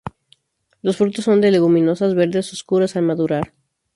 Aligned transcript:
Los 0.81 0.97
frutos 0.97 1.25
son 1.25 1.41
de 1.41 1.51
leguminosas, 1.51 2.15
verdes 2.15 2.51
oscuros 2.53 2.95
al 2.95 3.03
madurar. 3.03 3.53